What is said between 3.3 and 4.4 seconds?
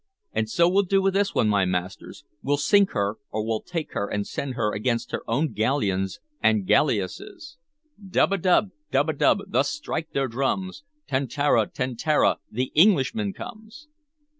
we'll take her and